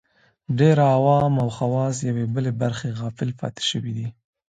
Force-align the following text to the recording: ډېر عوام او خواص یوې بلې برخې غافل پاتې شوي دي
ډېر 0.59 0.77
عوام 0.95 1.33
او 1.43 1.49
خواص 1.57 1.95
یوې 2.09 2.25
بلې 2.33 2.51
برخې 2.61 2.95
غافل 2.99 3.29
پاتې 3.39 3.63
شوي 3.69 3.91
دي 3.97 4.07